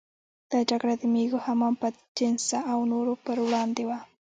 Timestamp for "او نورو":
2.71-3.13